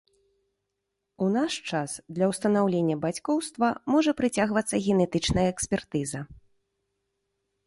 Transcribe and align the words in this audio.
У 1.25 1.25
наш 1.35 1.53
час 1.71 1.91
для 2.19 2.25
ўстанаўлення 2.31 2.95
бацькоўства 3.05 3.67
можа 3.97 4.11
прыцягвацца 4.23 4.75
генетычная 4.87 5.45
экспертыза. 5.53 6.19